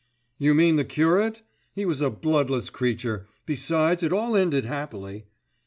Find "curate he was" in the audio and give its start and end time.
0.83-2.01